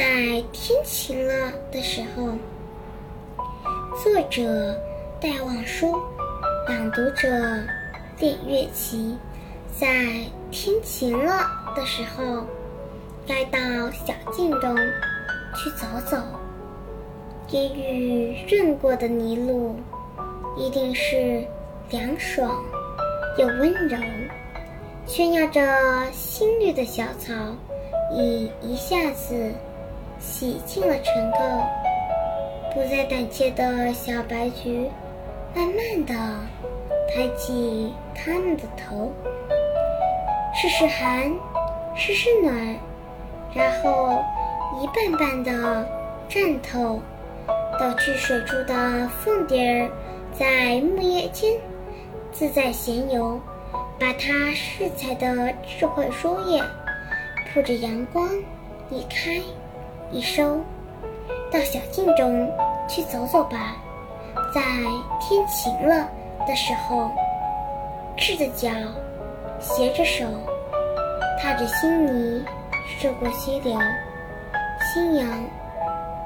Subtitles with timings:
[0.00, 2.28] 在天晴了的时候，
[4.02, 4.74] 作者
[5.20, 5.94] 戴望舒，
[6.66, 7.28] 朗读者
[8.18, 9.14] 李月琪。
[9.78, 9.86] 在
[10.50, 12.46] 天晴了的时候，
[13.26, 13.60] 该到
[13.90, 14.74] 小径中
[15.54, 16.16] 去走走。
[17.46, 19.76] 给雨润过的泥路，
[20.56, 21.44] 一定是
[21.90, 22.64] 凉爽
[23.36, 23.98] 又温柔。
[25.04, 25.60] 炫耀着
[26.10, 27.34] 新绿的小草，
[28.16, 29.52] 已一下子
[30.20, 31.64] 洗净了尘垢。
[32.72, 34.88] 不再胆怯的小白菊，
[35.54, 36.14] 慢慢的
[37.08, 39.10] 抬起它们的头，
[40.54, 41.32] 试试寒，
[41.96, 42.54] 试试暖，
[43.52, 44.22] 然后
[44.80, 45.84] 一瓣瓣的
[46.28, 47.00] 绽透。
[47.78, 49.90] 到去水珠的凤蝶儿，
[50.38, 51.54] 在木叶间
[52.30, 53.40] 自在闲游。
[53.98, 56.62] 把它饰彩的智慧书页，
[57.52, 58.26] 铺着阳光，
[58.90, 59.34] 一开
[60.12, 60.58] 一收，
[61.52, 62.50] 到小径中
[62.88, 63.76] 去走走吧。
[64.54, 64.60] 在
[65.20, 66.08] 天晴了
[66.46, 67.10] 的时候，
[68.16, 68.68] 赤着脚，
[69.60, 70.24] 携着手，
[71.40, 72.44] 踏着新泥，
[72.98, 73.78] 涉过溪流，
[74.82, 75.26] 夕阳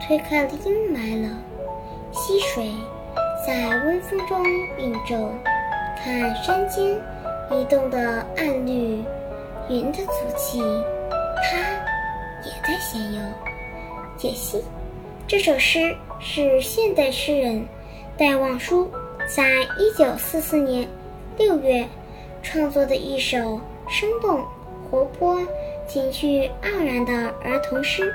[0.00, 1.36] 推开了阴霾了，
[2.12, 2.70] 溪水
[3.46, 4.44] 在微风中
[4.78, 5.16] 映皱，
[6.02, 7.00] 看山间。
[7.52, 9.04] 移动的暗绿
[9.68, 10.62] 云的足迹，
[11.42, 11.58] 它
[12.44, 13.20] 也在闲游。
[14.20, 14.62] 解析：
[15.26, 17.66] 这首诗是现代诗人
[18.18, 18.86] 戴望舒
[19.34, 20.86] 在一九四四年
[21.38, 21.88] 六月
[22.42, 24.44] 创作的一首生动
[24.90, 25.40] 活泼、
[25.88, 28.12] 情趣盎然的儿童诗。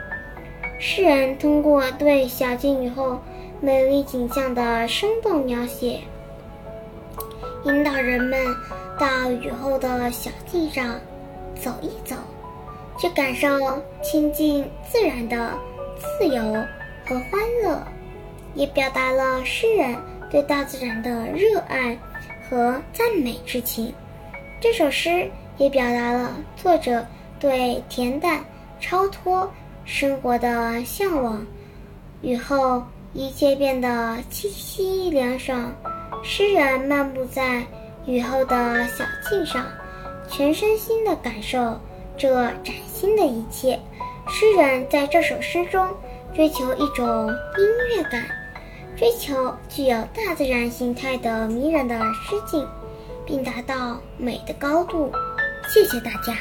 [0.79, 3.19] 诗人通过对小径雨后
[3.59, 6.01] 美丽景象的生动描写，
[7.63, 8.39] 引导人们。
[8.97, 10.97] 到雨后的小径上
[11.61, 12.15] 走一走，
[12.97, 13.49] 去感受
[14.01, 15.51] 亲近自然的
[15.97, 16.41] 自由
[17.05, 17.81] 和欢乐，
[18.53, 19.95] 也表达了诗人
[20.29, 21.97] 对大自然的热爱
[22.49, 23.93] 和赞美之情。
[24.59, 27.05] 这首诗也表达了作者
[27.39, 28.43] 对恬淡
[28.79, 29.49] 超脱
[29.83, 31.45] 生活的向往。
[32.21, 35.73] 雨后一切变得清晰凉爽，
[36.23, 37.63] 诗人漫步在。
[38.07, 39.65] 雨后的小径上，
[40.29, 41.79] 全身心的感受
[42.17, 42.33] 这
[42.63, 43.79] 崭新的一切。
[44.27, 45.87] 诗人在这首诗中
[46.35, 48.25] 追求一种音乐感，
[48.97, 52.67] 追求具有大自然形态的迷人的诗境，
[53.25, 55.11] 并达到美的高度。
[55.69, 56.35] 谢谢大家。